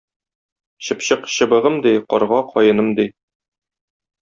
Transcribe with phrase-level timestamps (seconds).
[0.85, 3.07] Чыпчык чыбыгым, ди, карга каеным, ди.